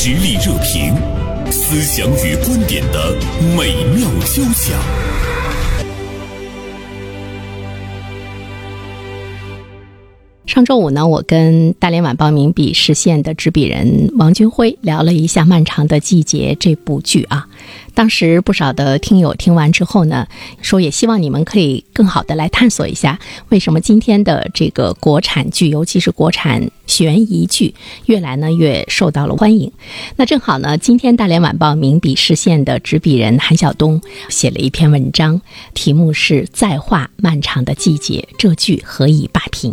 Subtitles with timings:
[0.00, 0.94] 实力热评，
[1.50, 3.16] 思想与观点的
[3.56, 5.07] 美妙交响。
[10.58, 17.46] 上周五呢，我跟大连晚报名笔视线的执笔人王军辉聊了一下《漫长的季节》这部剧啊。
[17.94, 20.26] 当时不少的听友听完之后呢，
[20.60, 23.20] 说也希望你们可以更好的来探索一下，
[23.50, 27.72] 为什么今天的这个国产剧，尤其是国产悬疑剧，
[28.06, 29.70] 越来呢越受到了欢迎。
[30.16, 35.40] 那正好呢，今天大连晚报名笔视线的执笔人韩晓东写了一篇文章，
[35.74, 39.72] 题目是《再画漫长的季节》，这剧何以霸屏？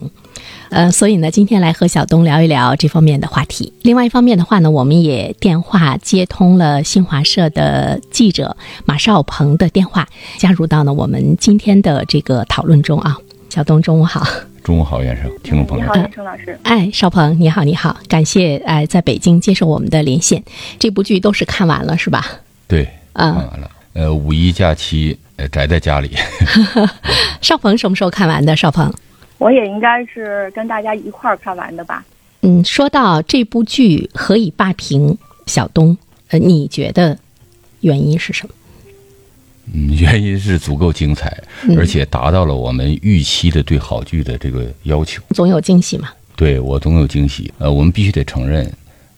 [0.69, 3.71] 呃，所以呢，今天来和小东聊一聊这方面的话题。
[3.81, 8.55] 另外一方面的话呢，我们也电话接通了新华社的记者
[8.85, 10.07] 马少鹏的电话，
[10.37, 13.17] 加入到呢我们今天的这个讨论中啊。
[13.49, 14.27] 小东，中午好。
[14.63, 15.85] 中午好，袁生，听众朋友。
[15.85, 16.59] 你好，袁生老师。
[16.63, 20.43] 哎，少鹏，你好，你好，感谢哎在北京接受我们的连线。
[20.79, 22.25] 这部剧都是看完了是吧？
[22.67, 23.71] 对，看完了。
[23.93, 26.11] 呃，五一假期呃宅在家里。
[27.41, 28.55] 少鹏什么时候看完的？
[28.57, 28.91] 少鹏。
[29.37, 32.05] 我也应该是跟大家一块儿看完的吧。
[32.41, 35.97] 嗯，说到这部剧何以霸屏，小东，
[36.29, 37.17] 呃，你觉得
[37.81, 38.53] 原因是什么？
[39.73, 41.35] 嗯，原因是足够精彩，
[41.75, 45.23] 而且达到了我们预期的对好剧的这个要求。
[45.31, 46.09] 总有惊喜嘛？
[46.35, 47.51] 对我总有惊喜。
[47.57, 48.71] 呃，我们必须得承认，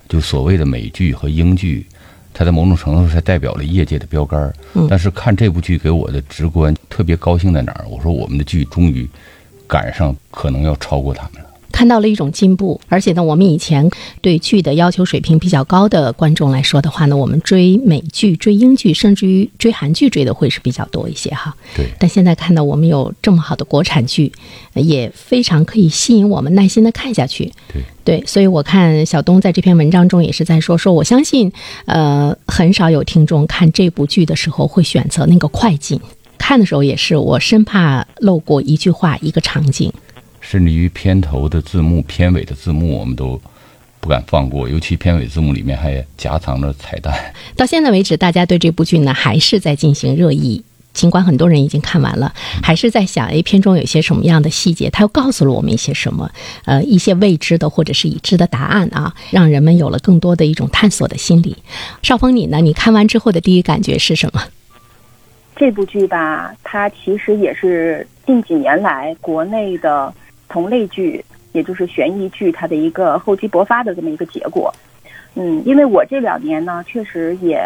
[0.08, 1.86] 就所谓的美剧和英剧，
[2.34, 4.54] 它在某种程度上代表了业界的标杆。
[4.74, 4.88] 嗯。
[4.90, 7.86] 但是看这部剧给我的直观特别高兴在哪儿？
[7.90, 9.08] 我说我们的剧终于。
[9.68, 13.88] 赶上可能要超过他们了，看到了一种进步，而且呢，我们以前
[14.22, 21.56] 对剧的要求水平比较高的观众来说的话呢，我们追美剧、追英剧，甚至于追韩剧追的会是比较多一些哈。
[21.76, 21.86] 对。
[22.00, 24.32] 但现在看到我们有这么好的国产剧，
[24.74, 27.52] 也非常可以吸引我们耐心的看下去。
[27.72, 27.84] 对。
[28.04, 31.52] 对，所以我看小东在这篇文章中也是在说，说我相信，
[31.86, 36.00] 呃，很少有听众看这部剧的时候会选择那个快进。
[36.38, 39.92] 看的时候也是，我生怕漏过一句话、一个场景，
[40.40, 43.40] 甚至于片头的字幕、片尾的字幕，我们都
[44.00, 44.70] 不敢放过。
[44.70, 47.14] 尤其片尾字幕里面还夹藏着彩蛋。
[47.56, 50.64] 到现在为止，大家对这部剧呢还是在进行热议。
[50.94, 52.34] 尽管很多人已经看完了，
[52.64, 54.90] 还是在想：哎，片中有些什么样的细节？
[54.90, 56.28] 它又告诉了我们一些什么？
[56.66, 61.56] 呃，一些未知的或者是已知的答案啊，让人们有了更多的一种探索的心理。
[62.02, 62.62] 邵峰，你呢？
[62.62, 64.42] 你看完之后的第一感觉是什么？
[65.57, 70.13] 这部剧吧，它其实也是近几年来国内的
[70.47, 74.72] 同类剧，也就是悬疑剧，它的一个厚积薄发的这么一个结果。
[75.34, 77.59] 嗯，因为我这两年呢，确实也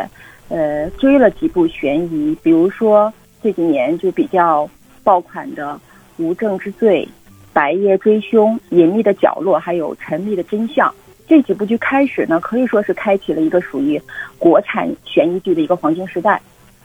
[0.48, 3.12] 呃追了几部悬疑，比如说
[3.44, 4.70] 这几年就比较
[5.04, 5.74] 爆款的
[6.24, 7.06] 《无证之罪》
[7.52, 10.90] 《白夜追凶》《隐秘的角落》还有《沉溺的真相》
[11.28, 14.02] 这几部剧开始呢，可以说是开启了一个属于
[14.38, 16.42] 国产悬疑剧的一个黄金时代。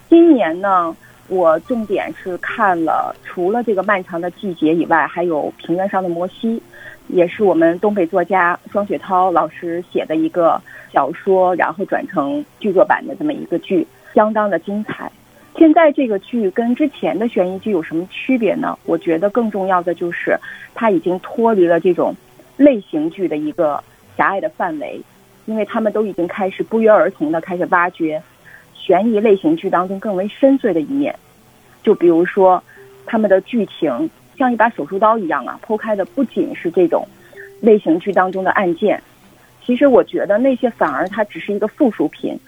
[0.09, 0.95] 今年呢，
[1.29, 6.63] 我重点是看了除了这个漫长的季节以外，还有平原上的摩西，
[7.09, 10.61] 也是我们东北作家双雪涛老师写的一个
[10.93, 15.11] 小说，然后转成剧作版的这么一个剧，相当的精彩。
[15.57, 18.79] 现在这个剧跟之前的悬疑剧有什么区别呢？
[18.85, 20.39] 我觉得更重要的就是，
[20.75, 22.15] 它已经脱离了这种
[22.57, 23.83] 类型剧的一个
[24.17, 25.01] 狭隘的范围，
[25.47, 28.23] 因为他们都已经开始不约而同的开始挖掘。
[28.87, 31.13] 悬疑类型剧当中更为深邃的一面，
[31.83, 32.63] 就比如说，
[33.05, 34.09] 他们的剧情
[34.39, 37.05] 像一把手术刀一样啊，剖开的不仅是这种
[37.61, 39.03] 类型剧当中的案件，
[39.65, 42.39] 其实我觉得那些反而它只是一个附属品。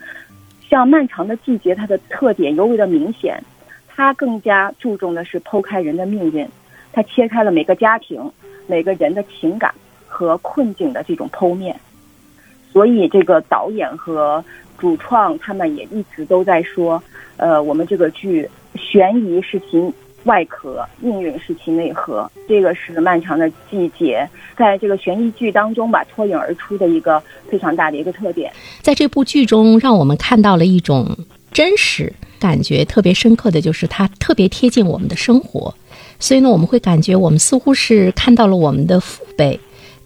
[0.71, 3.43] 像《漫长的季节》，它的特点尤为的明显，
[3.89, 6.49] 它更加注重的是剖开人的命运，
[6.93, 8.31] 它切开了每个家庭、
[8.69, 9.75] 每个人的情感
[10.07, 11.75] 和困境的这种剖面。
[12.71, 14.45] 所以，这个导演和
[14.79, 17.03] 主创他们也一直都在说，
[17.37, 19.93] 呃，我们这个剧悬疑是其
[20.25, 22.31] 外壳，命运是其内核。
[22.49, 28.53] 这个是漫长的季节，在这个悬疑剧当中吧脱颖而出的一个非常大的一个特点。
[28.81, 31.17] 在这部剧中，让我们看到了一种
[31.51, 35.75] 真实感觉特别深刻的就是它特别贴近我们的生活，
[36.21, 39.59] 所以呢，我们会感觉我们似乎是看到了我们的父辈。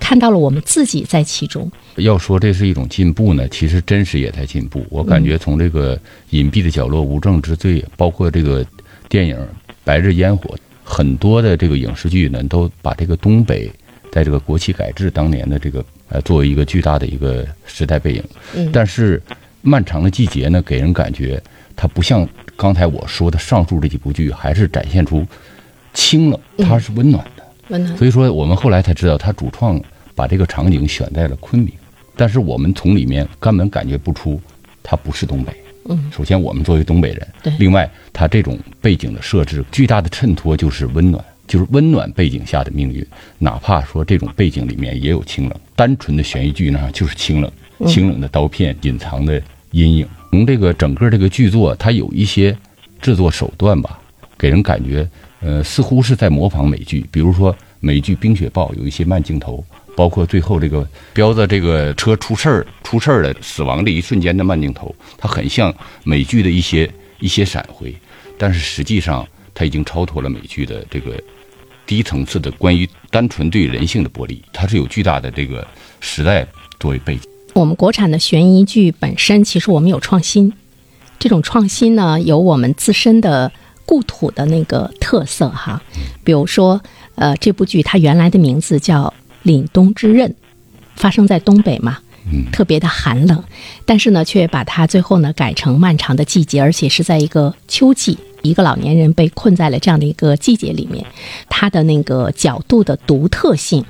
[0.03, 1.71] 看到了我们自己在其中。
[1.97, 4.85] 要说这是一种进步呢，其实真实也在进步。
[4.91, 5.99] 我感觉从这个
[6.31, 8.67] 隐蔽的角落、无证之罪，包括这个
[9.09, 9.37] 电影
[9.85, 13.71] 《白日烟火》，很多的这个影视剧呢，都把这个东北
[14.11, 18.25] 在这个国企改制当年的这个呃作为一个巨大的一个时代背影。
[18.57, 18.71] 嗯。
[18.73, 19.23] 但是
[19.61, 21.41] 漫长的季节呢，给人感觉
[21.77, 25.25] 它不像刚才我说的上述这几部剧，还是展现出
[25.95, 27.45] 清冷，它是温暖的。
[27.69, 27.97] 温暖。
[27.97, 29.81] 所以说，我们后来才知道，他主创。
[30.23, 31.73] 把这个场景选在了昆明，
[32.15, 34.41] 但是我们从里面根本感觉不出
[34.81, 35.53] 它不是东北。
[35.87, 43.05] 嗯，首先我们作为东北人，对另外它这种背景的设置，巨大的衬托就是温暖，就是温暖背景下的命运。
[43.37, 47.51] 哪怕说这种背景里面也有清冷，单纯的悬疑剧呢就是清冷，
[47.89, 49.43] 清冷的刀片，隐藏的
[49.73, 50.07] 阴影。
[50.31, 52.57] 从这个整个这个剧作，它有一些
[53.01, 53.99] 制作手段吧，
[54.39, 55.05] 给人感觉，
[55.41, 57.53] 呃，似乎是在模仿美剧，比如说
[57.85, 59.63] 美剧《冰雪暴》有一些慢镜头，
[59.97, 65.75] 包括最后这个彪子这个车出事儿出事儿的死亡的一瞬间的慢镜头，它很像
[66.05, 66.89] 美剧的一些
[67.19, 67.93] 一些闪回，
[68.39, 71.21] 但是实际上它已经超脱了美剧的这个
[71.85, 75.67] 低层次的关于单纯对人性的剥离，它是有巨大的这个
[75.99, 76.47] 时代
[76.79, 77.29] 作为背景。
[77.55, 80.53] 我们国产的悬疑剧本身，其实我们有创新，
[81.19, 83.51] 这种创新呢，有我们自身的
[83.85, 85.83] 故土的那个特色哈。
[86.25, 86.81] 比如说，
[87.15, 89.13] 呃，这部剧它原来的名字叫
[89.49, 90.31] 《凛冬之刃》，
[90.97, 91.99] 发生在东北嘛，
[92.33, 93.43] 嗯特别的寒冷，
[93.85, 101.05] 但是呢，却把它最后呢改成漫长的季节，而且是在一个秋季，一个老年人被困在了这样的一个季节里面，
[101.49, 103.85] 它的那个角度的独特性，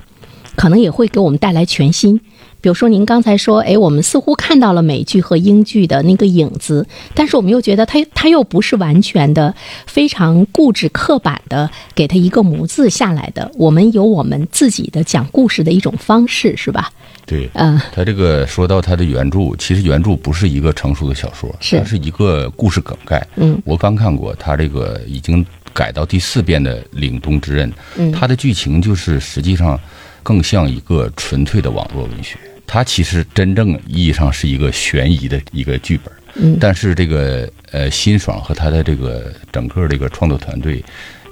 [0.55, 2.19] 可能也会给我们带来全新。
[2.63, 9.53] 比如说，您刚才说，哎，我们似乎看到了美剧和英剧的那个影子，但是我们又觉得它它又不是完全的、
[9.85, 13.51] 非常固执刻板的给它一个模子下来的。
[13.55, 16.89] 我们有我们自己的讲故事的一种方式，是吧？
[17.25, 23.21] 对，嗯、他这个说到他的原著，其实原著不是一个成熟的小说，是它是一个故事梗概。
[23.35, 29.77] 嗯，我翻看过，他这个已经改到第四遍的《凛冬之刃》，嗯它的剧情就是实际上
[30.21, 32.37] 更像一个纯粹的网络文学。
[32.65, 40.83] 它其实真正意义上是一个悬疑的一个剧本，嗯但是这个呃辛爽和他的这个整个这个创作团队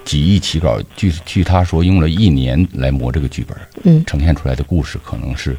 [0.04, 5.56] 几易其稿，据据他说用了一年来磨这个剧本，嗯呈现出来的故事可能是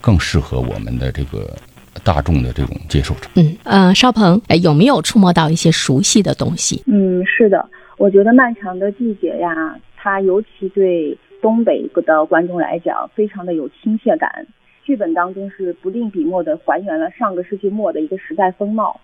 [0.00, 1.56] 更适合我们的这个
[2.02, 3.28] 大众的这种接受者。
[3.34, 6.82] 嗯呃，邵鹏，哎，有没有触摸到一些熟悉的东西？
[6.86, 7.68] 嗯，是的，
[7.98, 14.46] 我觉得《漫长的季节》呀，它尤其对东北的观众来讲，非常的有亲切感。
[14.84, 19.00] 剧本当中是不吝笔墨的还原了上个世纪末的一个时代风貌。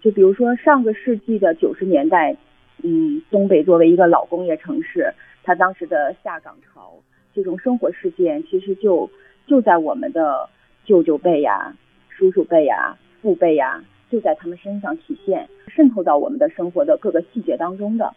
[0.00, 2.36] 就比如说上个世纪的九十年代，
[2.82, 6.92] 嗯，东北作为一个老工业城市，它当时的下岗潮
[7.34, 9.10] 这种生活事件，其实就
[9.46, 10.48] 就在我们的
[10.84, 11.74] 舅舅辈呀、
[12.08, 18.12] 叔叔辈呀、父辈呀，就在他们身上体现，渗透到我们的生活的各个细节当中的。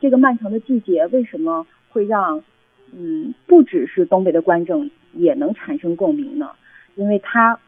[0.00, 2.42] 这个漫长的季节为什么会让
[2.92, 6.50] 嗯不只是东北的观众也能产生共鸣呢？
[6.98, 7.58] 因为它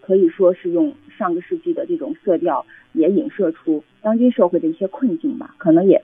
[0.00, 6.02] 可以说是用上个世纪的这种色调，也影射出当今社会的一些困境吧，可能也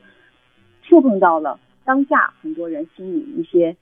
[0.83, 3.77] 触碰到了当下很多人心里一些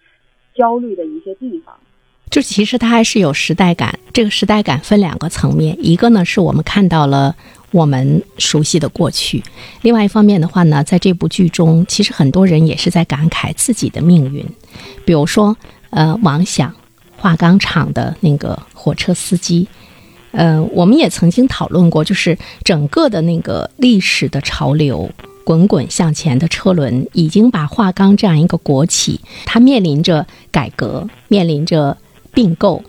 [0.55, 1.75] 焦虑的一些地方。
[2.31, 3.99] 就其实它还是有时代感。
[4.13, 7.35] 这个时代感分两个层面，一个呢是我们看到了
[7.71, 9.43] 我们熟悉的过去，
[9.81, 14.45] 另外一方面的话呢，在这部剧中，其实很多人也是在感慨自己的命运。
[15.07, 15.57] 比如说，
[15.89, 16.75] 呃，王响，
[17.19, 19.69] 化钢厂的那个火车司机。
[20.31, 25.11] 嗯，我们也曾经讨论过，就是整个的那个历史的潮流，
[25.43, 31.97] 滚滚向前的车轮，已经把化钢这样一个国企，它面临着改革，面临着
[32.33, 32.83] 并购，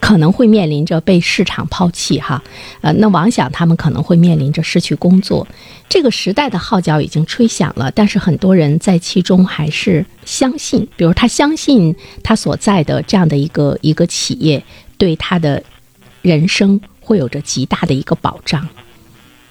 [0.00, 2.42] 可能会面临着被市场抛弃哈。
[2.80, 5.46] 呃，那王想他们可能会面临着失去工作。
[5.88, 14.62] 这个时代的号角已经吹响了，但是很多人在其中还是相信，比如他相信他所在的这样的一个一个企业
[14.98, 15.62] 对他的
[16.22, 18.68] 人生会有着极大的一个保障。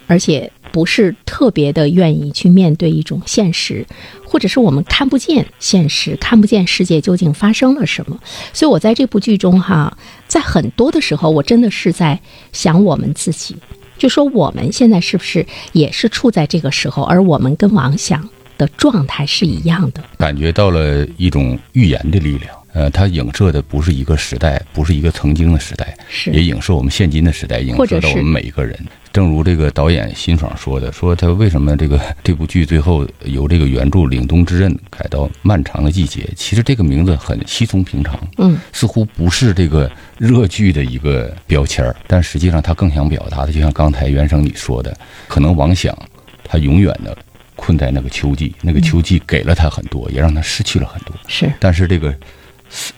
[0.08, 3.86] 而且不是特别的愿意去面对一种现实，
[4.26, 8.20] 或者是我们看不见现实，看不见世界究竟发生了什么。
[8.52, 12.20] 所以我在这部剧中哈，在很多的时候，我真的是在
[12.52, 13.56] 想我们自己，
[13.98, 18.28] 就说我们现在是不是也是处在这个时候，而我们跟王想
[18.58, 20.04] 的状态是一样的。
[20.18, 22.54] 感觉到了一种预言的力量。
[22.74, 28.78] 呃，它影射的不是一个时代，不是一个曾经的时代，是也影射我们现今的时代，影射到我们每一个人。
[29.16, 44.94] 正如这个导演辛爽说的，说他为什么这个 这部剧最后由这个原著《凛冬之刃》改到《漫长的季节》，其实这个名字很稀松平常，嗯，似乎不是这个热剧的一个标签儿，但实际上他更想表达的，就像刚才原生你说的，
[45.30, 45.98] 可能王想
[46.44, 47.18] 他永远的
[47.56, 51.16] 困在那个秋季，那个秋季给了他很多，也让他失去了很多。
[51.30, 52.20] 是，但是这个四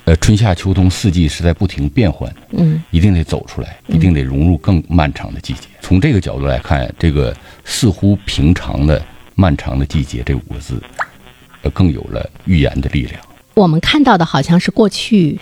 [0.05, 5.61] 呃春夏秋冬四季是在不停变换的，嗯一定得走出来，一定得融入更漫长的季节。
[5.81, 9.01] 从这个角度来看，这个似乎平常的
[9.35, 10.81] 漫长的季节这五个字，
[11.61, 13.21] 呃，更有了预言的力量。
[13.53, 15.39] 我们看到的好像是过去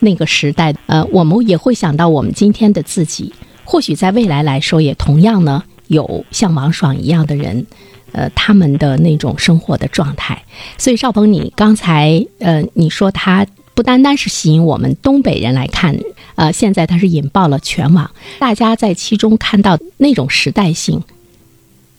[0.00, 3.32] 那个时代，呃，我们也会想到我们今天的自己。
[3.64, 7.66] 或许在未来来说，也同样呢，有像王爽一样的人，
[8.12, 10.40] 呃，他们的那种生活的状态。
[10.78, 15.94] 所以，邵鹏，你刚才呃，你说他不单单是吸引我们东北人来看，
[16.34, 21.04] 呃，现在它是引爆了全网，大家在其中看到那种时代性。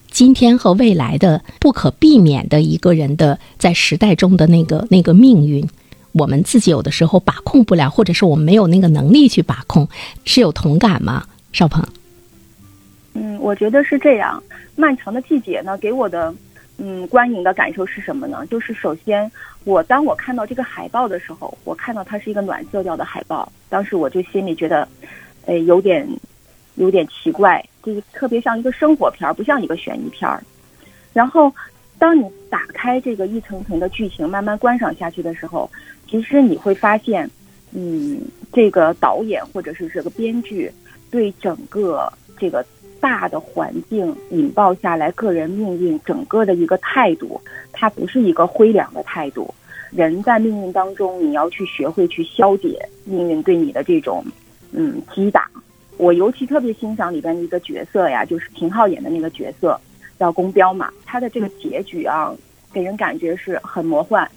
[0.10, 5.69] 今天和未来的不可避免的一个人的在时代中的那个那个命运，
[6.13, 9.88] 我们自己有的时候把控不了，或者是我们没有那个能力去把控，
[10.25, 11.27] 是有同感吗？
[11.53, 11.88] 邵鹏，
[13.13, 14.41] 嗯，我觉得是这样。
[14.75, 16.34] 漫长的季节呢，给我的
[16.77, 18.46] 嗯观影的感受是什么呢？
[18.48, 19.31] 就是首先，
[19.63, 24.88] 我当我看到这个海报的时候，我看到它是一个暖色调的海报，当时我就心里觉得，
[25.46, 26.07] 哎，有点
[26.75, 30.43] 有点奇怪，就是特别像一个生活片儿，不像一个悬疑片儿。
[31.13, 31.53] 然后，
[31.98, 35.69] 当你打开这个一层层的剧情，慢慢观赏下去的时候，
[36.07, 37.29] 其实你会发现，
[37.72, 38.22] 嗯，
[38.53, 40.72] 这个导演或者是这个编剧。
[41.10, 42.65] 对整个这个
[43.00, 47.39] 大的环境引爆下来，个人命运整个的一个态度，
[47.72, 49.54] 它不是一个灰凉的态度。
[49.92, 54.24] 人在命运当中，你要去学会去消解命运对你的这种
[54.72, 55.50] 嗯击打。
[55.96, 59.80] 我尤其特别欣赏里边的一个角色呀，就是秦昊演的那个角色，
[60.20, 60.92] 叫宫彪嘛。
[61.06, 62.36] 他的这个结局啊，
[62.74, 64.30] 给人感觉是很魔幻，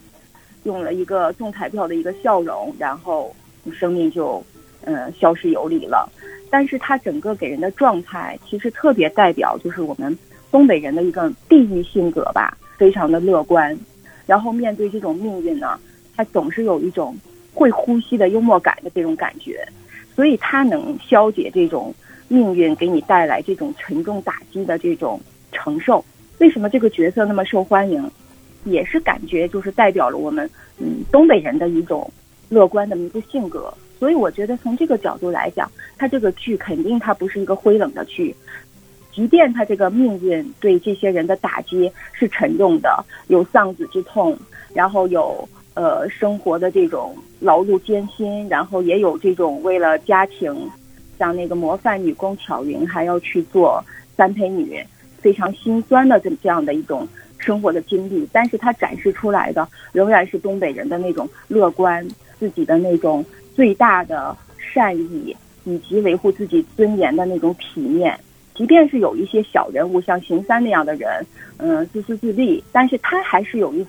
[0.62, 3.34] 用了一个中彩票的一个笑容，然后
[3.72, 4.42] 生命就
[4.84, 6.08] 嗯消失有理了。
[6.50, 10.18] 但是他整个给人的状态，其实特别代表就是我们
[10.50, 13.78] 东北人的一个地域性格吧，非常的乐观。
[14.26, 15.78] 然后面对这种命运呢，
[16.16, 17.16] 他总是有一种
[17.54, 19.64] 会呼吸的幽默感的这种感觉，
[20.14, 21.94] 所以他能消解这种
[22.28, 25.20] 命运给你带来这种沉重打击的这种
[25.52, 26.04] 承受。
[26.38, 28.10] 为什么这个角色那么受欢迎？
[28.64, 32.12] 也是感觉就是代表了我们嗯东北人的一种
[32.50, 33.72] 乐观的一个性格。
[34.00, 38.34] 所以我觉得从这个角度来讲，他这个剧肯定它不是一个灰冷的剧，
[39.12, 44.34] 即便他这个命运对这些人的打击是沉重的，有丧子之痛，
[44.72, 50.50] 然后有呃生活的这种劳碌艰辛，然后也有这种为了家庭，
[51.18, 53.84] 像那个模范女工巧云还要去做
[54.16, 54.82] 三陪女，
[55.20, 63.22] 非常心酸的这这样的一种生活的经历，但是他展示出来的仍然是东北人的那种乐观，自己的那种。
[63.54, 68.18] 最大的善意以及维护自己尊严的那种体面，
[68.54, 71.24] 即便是有一些小人物像邢三那样的人，
[71.58, 73.86] 嗯，自私自利，但是他还是有一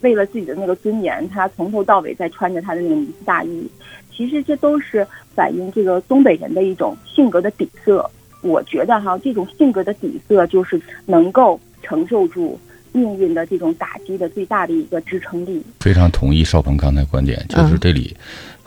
[0.00, 3.68] 为了自己的那个尊严，他从头到尾在穿着他的那个呢子大衣。
[4.10, 8.10] 其实这都是反映这个东北人的一种性格的底色。
[8.42, 12.58] 我觉得哈，这种性格的底色就是能够承受住。
[12.94, 18.14] 命运的这种打击的最大的一个支撑力，非常同意邵鹏刚才观点，就是这里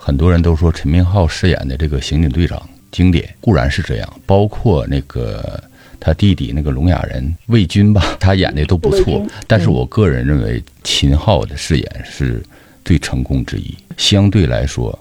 [0.06, 5.60] 很多人都说陈明昊饰演的这个刑警队长经典，固然是这样，包括那个
[5.98, 12.40] 他弟弟那个聋哑人魏军吧，他演的都不错，但是我个人认为秦昊的饰演是
[12.84, 14.96] 最成功之一，相对来说，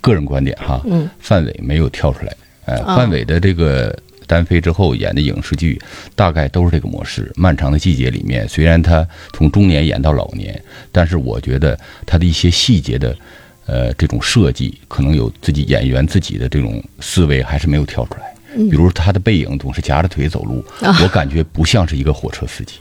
[0.00, 2.32] 个人观点哈，嗯，范伟没有跳出来，
[2.66, 3.98] 哎，范伟的这个。
[4.28, 5.80] 单飞之后演的影视剧，
[6.16, 7.30] 大概都是这个模式。
[7.36, 10.60] 漫长的季节里面，虽然他从中年演到老年，
[10.90, 13.16] 但是我觉得他的一些细节的，
[13.66, 18.34] 呃，这种设计，可能有自己演员自己的这种思维还是没有跳出来。
[18.54, 20.64] 比如他的背影总是夹着腿走路，
[21.02, 22.74] 我感觉不像是一个火车司机。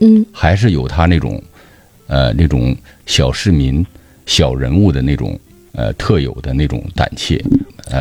[0.00, 1.42] 嗯，还是有他那种，
[2.06, 3.84] 呃，那种小市民、
[4.26, 5.38] 小人物的那种。
[5.72, 7.40] 呃，特有的那种胆怯。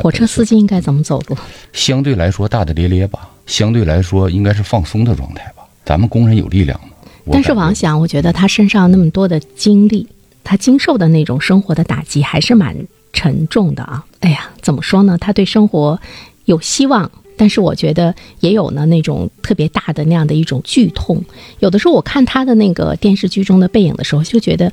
[0.02, 1.38] 火车司机应该怎么走路？
[1.72, 5.62] 相对来说大大咧咧吧，相对来说应该是放松的状态吧。
[5.86, 6.88] 咱们工人有力量吗
[7.32, 10.08] 但是王想，我觉得他身上那么多的经历，
[10.44, 12.76] 他经受的那种生活的打击还是蛮
[13.14, 14.04] 沉重的啊。
[14.20, 15.18] 哎呀，怎么说呢？
[15.18, 16.00] 他对生活
[16.46, 21.24] 有希望，但是我觉得也有呢那种特别大的那样的一种剧痛。
[21.60, 24.72] 有的时候我看他的那个电视剧中的背影的时候，就觉得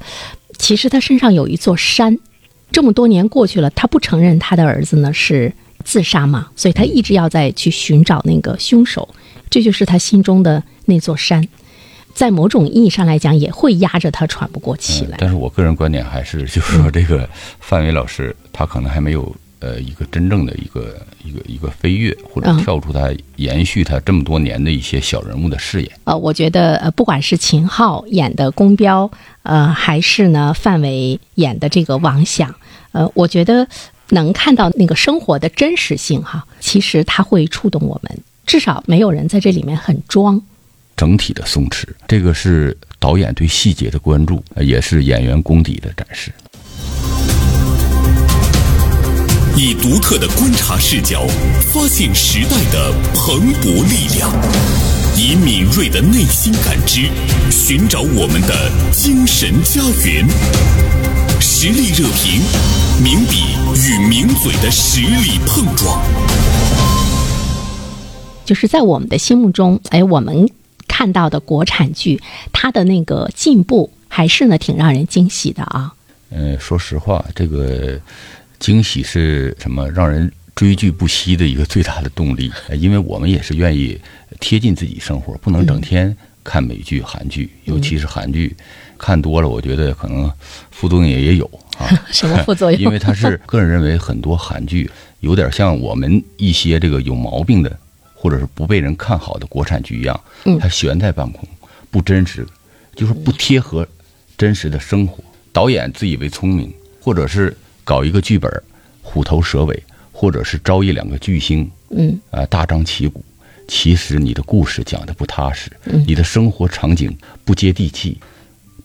[0.59, 2.19] 其实他身上有一座山。
[2.73, 5.53] 这么多年过去了，他不承认他的儿子呢是
[5.85, 6.49] 自杀嘛？
[6.57, 9.09] 所以他一直要在去寻找那个凶手，
[9.49, 11.47] 这就是他心中的那座山，
[12.17, 15.17] 在某种意义上来讲，也会压着他喘不过气来。
[15.21, 17.29] 但是我个人观点还是，就是说这个
[17.61, 19.33] 范伟老师，他可能还没有。
[19.59, 20.95] 呃，一个真正的一个
[21.25, 25.91] 一个一个飞跃，或者跳出他延续他这么多年的一些小人物的视野。
[26.05, 29.11] 呃，我觉得呃，不管是秦昊演的宫彪，
[29.45, 32.55] 呃，还是呢范伟演的这个王响，
[32.93, 33.67] 呃，我觉得
[34.11, 40.41] 能看到那个生活的真实性哈，其实他会触动我们，至少没有人在这里面很装。
[40.97, 46.33] 整体的松弛，这个是导演对细节的关注，也是演员功底的展示。
[49.59, 51.27] 以独特的观察视角，
[51.73, 54.31] 发现时代的蓬勃力量；
[55.17, 57.09] 以敏锐的内心感知，
[57.51, 60.27] 寻找我们的精神家园。
[61.41, 62.43] 实力热评，
[63.03, 66.03] 名笔与名嘴的实力碰撞。
[68.45, 70.49] 就是在我们的心目中，哎，我们
[70.97, 72.19] 看到的国产剧，
[72.55, 75.93] 它的那个进步还是呢挺让人惊喜的啊。
[76.31, 78.01] 嗯，说实话，这个
[78.59, 79.91] 惊喜是什么？
[79.91, 82.51] 让人追剧不息的一个最大的动力。
[82.81, 84.01] 因为我们也是愿意
[84.41, 88.57] 贴近自己生活，不能整天看美剧、韩剧，尤其是韩剧，
[88.97, 90.33] 看多了，我觉得可能
[90.71, 91.45] 副作用也也有
[91.77, 91.85] 啊。
[92.11, 92.81] 什么副作用？
[92.81, 97.79] 因为他是个人认为很多韩剧有点像我们一些这个有毛病的，
[98.27, 100.21] 或者是不被人看好的国产剧一样，
[100.59, 101.49] 它悬在半空，
[101.93, 102.45] 不真实，
[102.97, 103.87] 就是不贴合
[104.37, 105.23] 真实的生活。
[105.53, 108.51] 导演自以为聪明，或者是搞一个剧本
[109.01, 109.81] 虎头蛇尾，
[110.11, 113.25] 或者是招一两个巨星，嗯，啊，大张旗鼓。
[113.69, 115.71] 其实你的故事讲的不踏实，
[116.05, 118.21] 你的生活场景不接地气，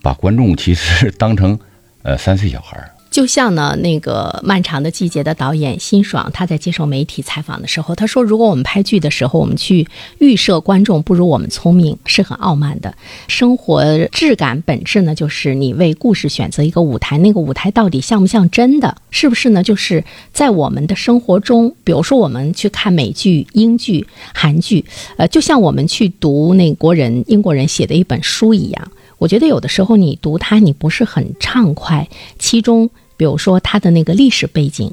[0.04, 1.60] 把观众其实当成
[2.04, 2.92] 呃三岁小孩儿。
[3.12, 9.86] 就像呢，那个《漫长的季节》的导演辛爽，他在接受媒体采访的时候，他说：“如果我们拍剧的时候，我们去
[10.20, 12.96] 预设观众不如我们聪明，是很傲慢的。
[13.28, 18.96] 生活质感本质呢，就是你为故事选择一个舞台，那个舞台到底像不像真的？
[19.10, 19.62] 是不是呢？
[19.62, 20.02] 就是
[20.32, 24.86] 在我们的生活中，比如说我们去看美剧、英剧、韩剧，
[25.18, 28.92] 呃，就像我们去读那国人、英国人写的一本书一样。
[29.18, 32.08] 我觉得有的时候你读它，你不是很畅快，
[32.40, 32.90] 其中。”
[33.22, 34.92] 比如说他的那个历史背景，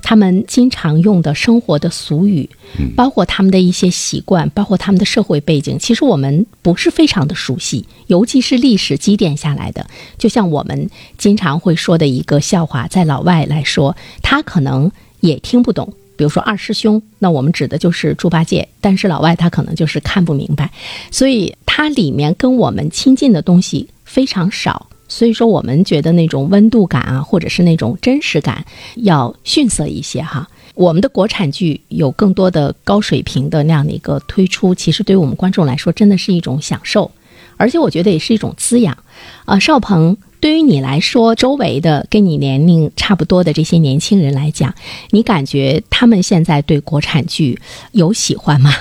[0.00, 2.48] 他们经常用的生活的俗语，
[2.94, 9.84] 包括他们的一些习惯，包括他们的社会背景，其实我们不是非常的熟悉，尤其是历史积淀下来的。
[10.16, 10.88] 就像我们
[11.18, 14.88] 经常会说的一个笑话，在老外来说，他可能
[15.18, 15.92] 也听不懂。
[16.14, 20.70] 比如说二师兄，那我们指的就是猪八戒，但是老外他可能就是看不明白，
[21.10, 24.86] 所以它里面跟我们亲近的东西非常少。
[25.06, 28.64] 所以说，我们觉得那种温度感啊，或者是那种真实感，
[28.96, 30.48] 要逊色一些哈。
[30.74, 37.10] 我们的国产剧有更多的高水平的那样的一个推出，其实对于我们观众来说，真的是一种享受，
[37.56, 38.96] 而且我觉得也是一种滋养。
[39.44, 44.74] 啊，邵鹏，对于你来说，周围的跟你年龄差不多的这些年轻人来讲，
[45.10, 47.60] 你感觉他们现在对国产剧
[47.92, 48.72] 有喜欢吗？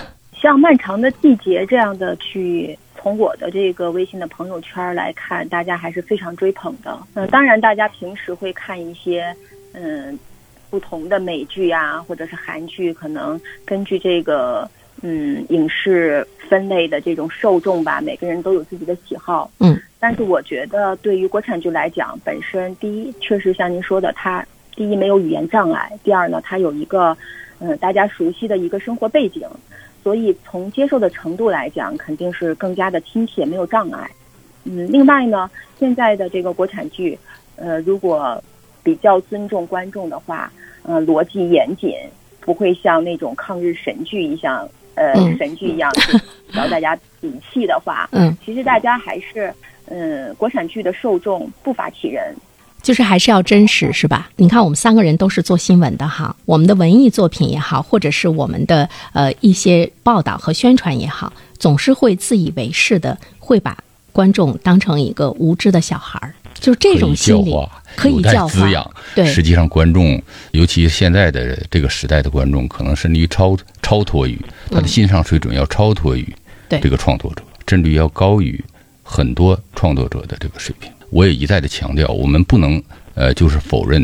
[0.42, 2.78] 像《漫长的季节》这样的剧。
[3.04, 6.98] 从我的这个微信的朋友圈来看，大家还是非常追捧的。
[7.16, 9.36] 嗯，当然，大家平时会看一些
[9.74, 10.18] 嗯
[10.70, 14.66] 不同的美剧啊，或者是韩剧，可能根据这个
[15.02, 19.52] 嗯影视分类的这种受众吧，每个人都有自己的喜好。
[19.60, 24.46] 嗯，但是我觉得对于国产剧来讲，本身第一确实像您说的，它
[24.78, 27.18] 第一没有语言障碍，第二呢，它有一个
[27.64, 29.48] 嗯大家熟悉的一个生活背景。
[30.04, 34.12] 所以从接受的程度来讲，肯定是更加的亲切，没有障碍。
[34.66, 35.50] 嗯，另外呢，
[35.80, 37.18] 现在的这个国产剧，
[37.56, 38.44] 呃，如果
[38.84, 40.52] 比较尊重观众的话，
[40.84, 41.96] 呃，逻辑严谨，
[42.42, 45.90] 不会像那种抗日神剧一样，呃，神剧一样，
[46.52, 49.54] 让大家底气的话，嗯，其实大家还是，
[49.86, 52.36] 嗯，国产剧的受众不乏其人。
[52.84, 54.30] 就是还是要真实，是吧？
[54.36, 63.76] 你看，我们三个人都是做新闻的哈，我们的文艺作品也好，或者是我们的呃一些报道和宣传也好，总是会自以为是的，会把
[64.12, 67.56] 观众当成一个无知的小孩儿，就这种心理
[67.96, 68.88] 可以教滋养。
[69.16, 74.38] 对，实际上观众，尤其现在的这个时代的观众，可能甚至于超超脱于
[74.70, 76.28] 他的欣赏水准要超脱于
[76.70, 78.64] 这个创作者，甚至于要高于
[79.02, 80.92] 很多创作者的这个水平。
[81.14, 82.82] 我也一再的强调，我们不能
[83.14, 84.04] 呃，就是否认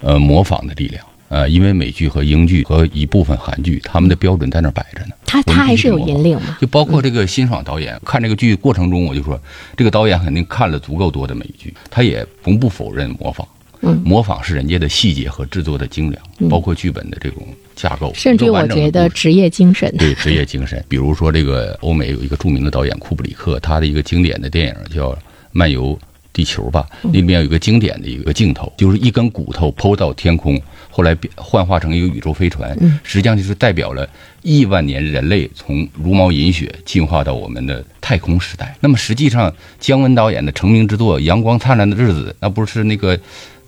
[0.00, 5.14] 呃模仿的力量呃，因为美剧和英剧和一部分韩剧，他们的标准在那摆着呢。
[5.24, 6.56] 他他还是有引领嘛？
[6.60, 9.38] 就包括这个辛爽导演看这个剧过程中，我就说，
[9.76, 13.46] 这个导演肯定看了足够多的美剧，他也从不否认模仿。
[13.82, 19.94] 嗯，模仿是人家的细节和制作的精良，包括剧本的这种架构，甚至我觉得职业精神。
[19.98, 25.12] 对职业精神，比如说这个欧美有一个著名的导演库布里克，他的一个经典的电影叫
[25.52, 25.94] 《漫游》。
[26.38, 30.56] 地球吧，那里面有一个经典的一个镜头，就是一根骨头抛到天空，
[30.88, 34.08] 后来幻化成一个宇宙飞船，实际上就是代表了
[34.42, 38.72] 亿万年人类从茹毛饮血进化到我们的太空时代。
[38.78, 43.18] 那么实际上，姜文导演的成名之作《阳光灿烂的日子》，那不是那个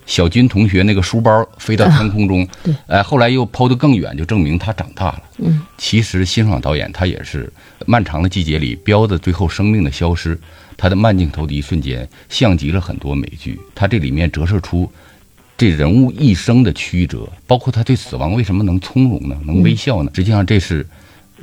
[0.05, 2.47] 小军同学那个书包飞到天空中，
[2.87, 5.23] 哎，后来又抛得更远，就证明他长大了。
[5.39, 7.51] 嗯，其实辛爽导演他也是
[7.85, 10.39] 漫长的季节里标的最后生命的消失。
[10.81, 13.59] 他的慢镜头的一瞬间，像极了很多美剧。
[13.75, 14.91] 他这里面折射出
[15.55, 19.39] 这人物一生的曲折，包括他对死亡为什么能从容呢？
[19.45, 20.11] 能微笑呢？
[20.15, 20.83] 实际上这是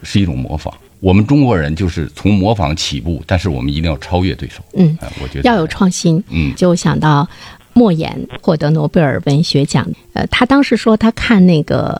[0.03, 0.74] 是一种模仿。
[0.98, 4.61] 我们中国人就是从模仿起步，但是我们一定要超越对手。
[4.74, 6.20] 嗯，我觉得要有创新。
[6.31, 7.29] 嗯，就想到
[7.74, 11.96] 莫言获得诺贝尔文学奖，呃，他当时说他看那个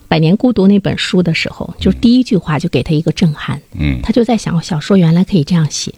[0.08, 3.60] 百年孤独》那本书的时候，就第一句话就给他一个震撼。
[3.78, 5.92] 嗯，他就在想，小说原来可以这样写，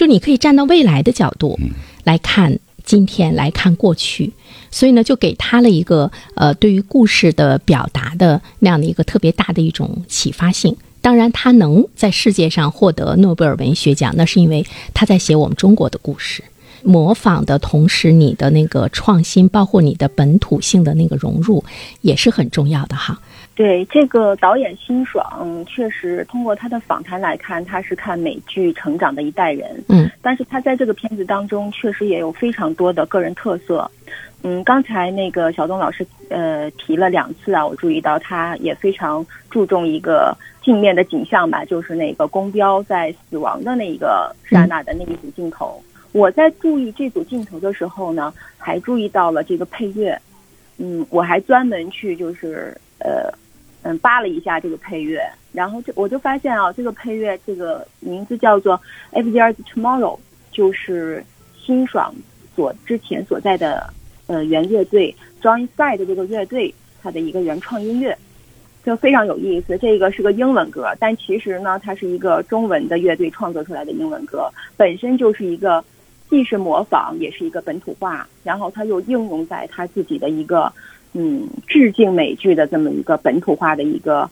[0.00, 1.60] 就你可以站到未来的角度
[2.04, 4.32] 来看今天，来看过去，
[4.70, 10.74] 所以呢，就给他了一个呃，对于故事的表达的那样的一个特别大的一种启发性。
[11.02, 16.42] 当然，他能在世界上获得诺贝尔文学奖，那是因为他在写我们中国的故事。
[16.82, 21.62] 模仿的同时，你的那个创新，包括你的本土性的那个融入，
[22.00, 23.18] 也是很重要的哈。
[23.54, 29.84] 对这个导演辛爽，确实通过他的访谈来看，他是看美剧成长的一代人。
[29.88, 33.90] 嗯，但是他在这个片子当中，确实也有非常多的个人特色。
[34.42, 45.82] 嗯，刚才那个小东老师呃提了两次啊，我注意到他也非常注重一个镜面的景象吧，就是那个公标在死亡的那一个刹那的那一组镜头。
[46.12, 50.20] 我在注意这组镜头的时候呢，还注意到了这个配乐。
[50.78, 53.32] 嗯，我还专门去就是呃
[53.82, 55.20] 嗯扒了一下这个配乐，
[55.52, 58.80] 然后就我就发现啊，这个配乐这个名字叫做
[59.20, 60.16] 《If There's Tomorrow》，
[60.50, 61.24] 就是
[61.58, 62.14] 辛爽
[62.54, 63.92] 所之前所在的。
[64.26, 68.16] 呃，原乐队，john side 的这个乐队，它的一个原创音乐
[68.84, 69.76] 就非常有意思。
[69.78, 75.84] 这个是个英文歌，但其实呢，它是一个中文的乐队创作出来的英文歌，本身就是一个
[76.30, 80.72] 既是模仿，也是一个本土化，然后它又应用在他自己的一个
[81.12, 84.30] 嗯致敬美剧的这么一个本土化的一个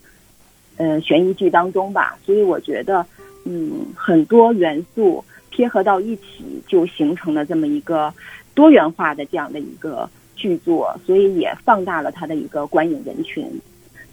[0.78, 2.16] 呃悬疑剧当中吧。
[2.24, 3.04] 所以我觉得，
[3.44, 8.14] 嗯，很多元素贴合到一起，就形成了这么一个。
[8.54, 13.48] 多元化的这样的一个剧作，所以也放大了它的一个观影人群。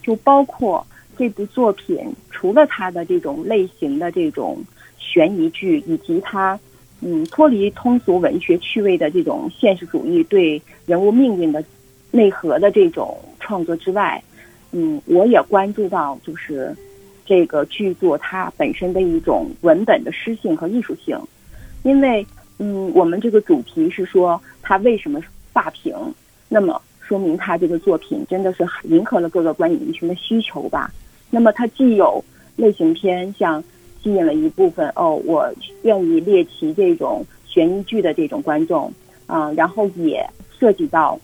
[0.04, 0.86] 就包括
[1.18, 4.64] 这部作品，除了它的这种类型的这种
[5.00, 6.60] 悬疑剧，以及它
[7.02, 11.64] 嗯脱离通俗文学趣味的这种现实主义对人物命运的
[12.12, 14.24] 内核的这种创作之外，
[14.72, 16.76] 嗯，我也关注到就是
[17.26, 21.20] 这个剧作它本身的一种文本的诗性和艺术性，
[21.84, 22.26] 因为。
[22.58, 25.20] 嗯，我们这个主题是说它为什么
[25.52, 25.94] 霸屏，
[26.48, 30.90] 那么说明它这个作品真的是迎合了各个观影人群的需求吧。
[31.30, 32.24] 那么它既有
[32.56, 33.62] 类型片，像
[34.06, 38.94] 吸引了一部分哦，我愿意猎奇这种悬疑剧的这种观众
[39.26, 40.24] 啊，然后也
[40.60, 41.20] 涉及到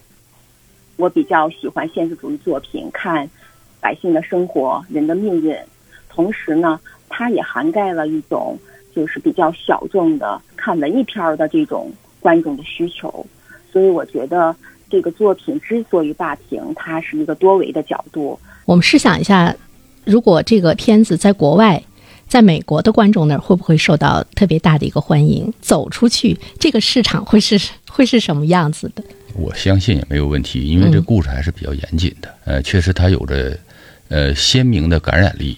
[0.98, 3.30] 我比较喜欢现实主义作品，看
[3.80, 5.56] 百姓的生活、人的命运，
[6.10, 8.58] 同时呢，它也涵盖了一种。
[8.94, 11.90] 就是比较小众的看文艺片儿的这种
[12.20, 13.26] 观众的需求，
[13.72, 14.54] 所以我觉得
[14.90, 18.38] 这个作品之所以霸屏，它是一个多维的角度。
[18.66, 19.56] 我们试想一下，
[20.04, 21.82] 如果这个片子在国外，
[22.32, 25.54] 在美国的观众那儿会不会受到特别大的一个欢迎？
[25.60, 27.60] 走出去，这个市场会是
[27.92, 29.04] 会是什么样子的？
[29.34, 32.34] 我相信也没有问题，因为这故事还是比较严谨的。
[32.46, 33.60] 呃，确实它有着
[34.08, 35.58] 呃鲜明的感染力。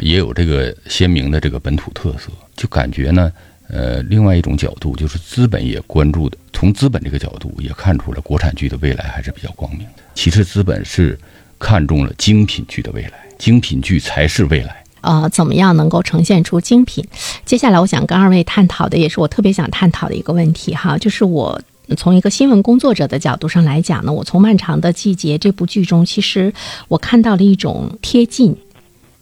[0.00, 3.30] 也有这个鲜明的这个本土特色，就感觉呢，
[3.68, 10.02] 呃，另外一种角度就是资本也关注的，从资本这个角度也看出了国产剧的未来还是比较光明的。
[10.14, 11.18] 其实资本是
[11.58, 14.84] 看中了精品剧的未来，精品剧才是未来。
[15.00, 17.04] 呃，怎么样能够呈现出精品？
[17.44, 21.60] 接下来我想跟二位探讨的，也是我特别想探讨的一个问题哈，就是我
[21.96, 26.52] 从一个新闻工作者的角度上来讲呢，我从《漫长的季节》这部剧中，其实
[26.88, 28.56] 我看到了一种贴近。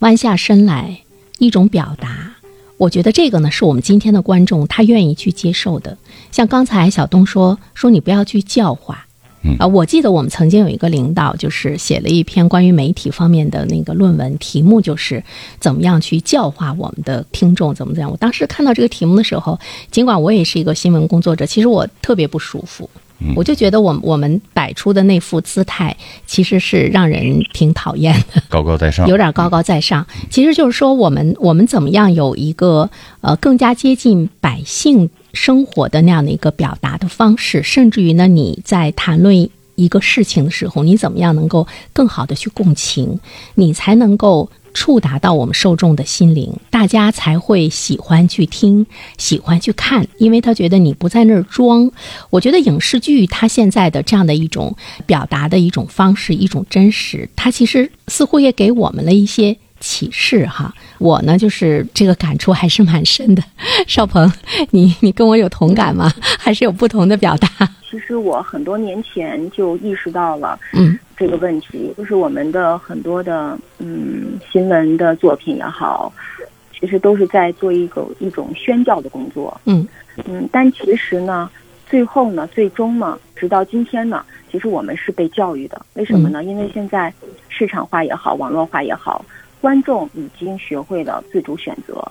[0.01, 0.99] 弯下身来，
[1.39, 2.33] 一种表达，
[2.77, 5.97] 我觉得这个呢，是我们今天的观众他愿意去接受的。
[6.31, 9.06] 像刚才小东说说，你不要去教化，
[9.59, 15.23] 啊，我记得我们曾经有一个领导，就是写了一篇关于媒体方面的那个论文，题目就是
[15.61, 18.11] 怎么样去教化我们的听众，怎么怎样。
[18.11, 19.59] 我当时看到这个题目的时候，
[19.91, 22.89] 尽管我也是一个新闻工作者，其实我特别不舒服。
[23.35, 30.07] 我就觉得，我我们摆出的那副姿态，其实是让人挺讨厌的，高高在上，有点高高在上。
[30.29, 32.91] 其实就是说，我们我们怎么样有一个
[33.23, 43.21] 呃更加接近百姓生活的那样的一个表达的方式，甚至于呢，你在谈论一个事情的时候，你怎么样能够更好的去共情，
[43.55, 44.51] 你才能够。
[44.79, 48.85] 触达到我们受众的心灵，大家才会喜欢去听，
[49.17, 51.91] 喜欢去看，因为他觉得你不在那儿装。
[52.29, 59.57] 我觉得影视剧它现在的这样的一种表达的一种方式，一种真实，它其实似乎也给我们了一些。
[59.87, 60.75] 启示哈。
[60.99, 63.43] 我呢，就是这个感触还是蛮深的。
[63.87, 64.31] 邵鹏，
[64.71, 66.13] 你你跟我有同感吗？
[66.39, 67.49] 还是有不同的表达？
[67.89, 76.13] 其实我很多年前就意识到了，嗯，这个问题，就是我们的很多的嗯新闻的作品也好，
[76.79, 79.87] 其实都是在做一个一种宣教的工作，嗯
[80.25, 81.49] 嗯，但其实呢，
[81.89, 86.43] 最后呢，最终呢，直到今天呢，其实我们是被教育的，为什么呢？
[86.43, 87.13] 因为现在
[87.49, 89.25] 市场化也好，网络化也好，
[89.61, 92.07] 观众已经学会了自主选择。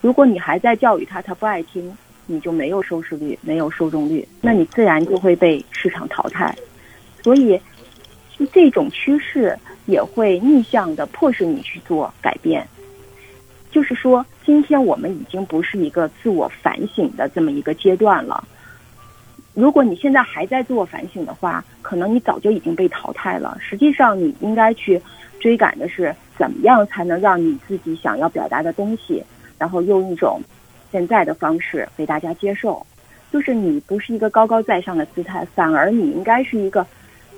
[0.00, 6.54] 如果你还在教育他，他不爱听，你就没有收视率，没有受众率，那你自然就会被市场淘汰。
[7.22, 7.60] 所以，
[8.52, 12.66] 这种趋势也会逆向的迫使你去做改变。
[13.70, 18.46] 就是说，今天我们已经不是一个自我反省的这么一个阶段了。
[19.54, 23.56] 如果你现在还在自我反省的话，可能你早就已经被淘汰了。
[23.60, 25.00] 实际上，你应该去
[25.40, 29.22] 追赶的是怎么样才能让你自己想要表达的东西，
[29.58, 30.40] 然后用一种
[30.90, 32.84] 现在的方式被大家接受。
[33.32, 36.86] 就是你不是一个高高在上的姿态，反而你应该是一个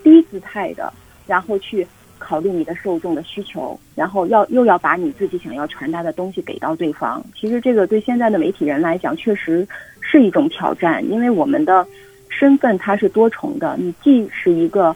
[0.05, 0.93] 低姿态的，
[1.27, 1.85] 然后去
[2.19, 7.25] 考虑你的受众的需求，然后要又要把你自己想要传达的东西给到对方。
[7.35, 9.67] 其实这个对现在的媒体人来讲，确实
[10.01, 11.85] 是一种挑战，因为我们的
[12.29, 14.95] 身份它是多重的，你既是一个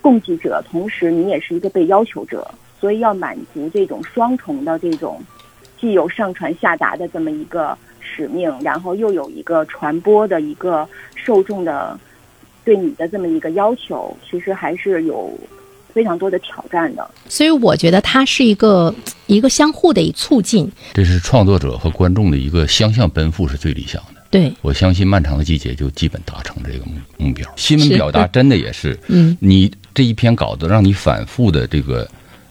[0.00, 2.48] 供给者，同时你也是一个被要求者，
[2.80, 5.22] 所以要满足这种双重的这种
[5.80, 11.98] 既有上传下达的这么一个使命，然后又有一个传播的一个受众的
[12.64, 15.38] 对你的这么一个要求，其实还是有
[15.92, 17.10] 非常多的挑战的。
[17.28, 18.94] 所以我觉得它是一个
[19.26, 20.70] 一个相互的一促进。
[20.94, 24.20] 这是创作者和观众的一个相向奔赴，是最理想的。
[24.30, 27.44] 对，我相信《漫长的季节》就基本达成这个目目标。
[27.56, 32.08] 新闻表达真的也是，嗯，你这一篇稿子让你反复的这个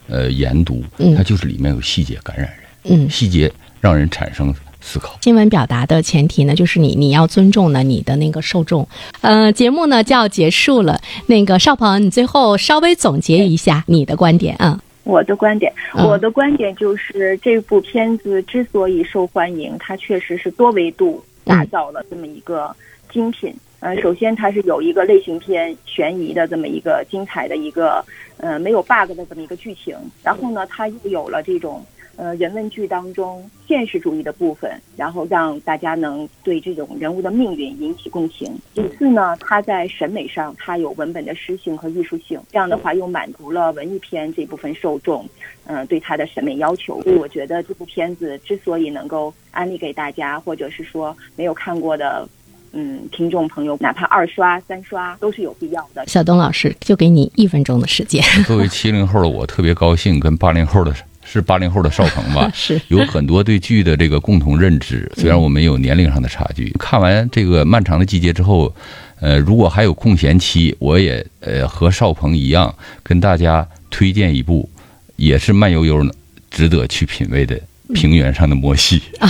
[0.08, 3.50] 呃研读，嗯它就是里面有细节感染人，嗯，细节
[3.80, 5.18] 让人产生思考。
[5.22, 8.86] 新闻表达的前提呢，就是你你要尊重呢你的那个受众。
[9.20, 14.80] 呃，节目呢就要结束了，那个邵鹏，你最后稍微总结一下你的观点啊。
[15.04, 22.74] 我的观点，嗯我的观点就是这部片子之所以受欢迎，它确实是多维度打造了这么一个
[23.12, 23.52] 精品。
[23.80, 28.04] 呃，首先它是有一个类型片悬疑的这么一个精彩的一个
[28.36, 31.82] 呃没有 bug 的这么一个剧情，然后呢，它又有了这种
[32.16, 38.54] 呃人文剧当中现实主义的部分，然后让大家能对这种人物的命运引起共情。
[38.74, 45.26] 其次呢，它在审美上它有文本的诗性和艺术性，这样的话又满足了文艺片这部分受众，
[45.64, 47.00] 嗯、对它的审美要求。
[47.00, 52.28] 所以我觉得这部片子之所以能够安利给大家，或者是说没有看过的。
[52.72, 56.04] 嗯，听众朋友，哪怕二刷、三刷都是有必要的。
[56.06, 58.22] 小东老师，就给你一分钟的时间。
[58.46, 65.10] 作为七零后的我，特别高兴跟八零后的是八零后的邵鹏吧， 是有很多对剧的这个共同认知。
[65.16, 68.72] 虽然我们有年龄上的差距，看完这个漫长的季节之后，
[69.20, 74.68] 呃，如果还有空闲期，我也呃和邵鹏一样，跟大家推荐一部
[75.16, 76.06] 也是慢悠悠、
[76.50, 77.56] 值得去品味的
[77.94, 79.28] 《平原上的摩西啊》。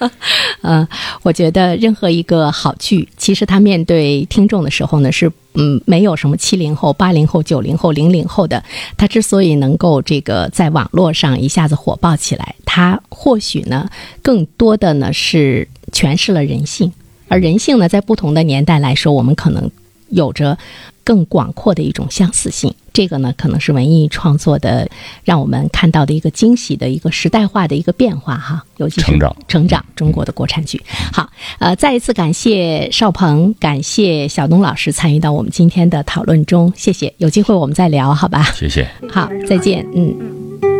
[0.62, 0.86] 嗯，
[1.22, 8.62] 我觉得任何一个好剧，其实它面对听众的时候呢，是嗯，没有什么七零后、八零后、九零后、零零后的。
[8.96, 13.88] 它之所以能够这个在网络上一下子火爆起来，它或许呢，
[14.22, 16.92] 更多的呢是诠释了人性，
[17.28, 19.70] 而人性呢，在不同的年代来说，我们可能
[20.10, 20.58] 有着
[21.06, 22.74] 更广阔的一种相似性。
[22.92, 24.88] 这个呢，可能是文艺创作的
[25.22, 30.82] 让我们看到的一个惊喜的一个时代化的一个变化哈，尤其是成长成长中国的国产剧。
[31.12, 37.14] 好，呃，再一次感谢邵鹏，感谢小东老师参与到我们今天的讨论中，谢谢。
[37.18, 38.42] 有机会我们再聊，好吧？
[38.54, 38.88] 谢谢。
[39.08, 40.75] 好，再见，嗯。